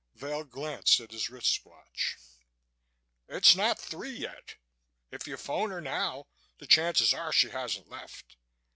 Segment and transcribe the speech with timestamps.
[0.15, 2.17] Vail glanced at his wrist watch.
[3.27, 4.55] "It's not three yet.
[5.11, 6.25] If you phone her now
[6.57, 8.35] the chances are she hasn't left.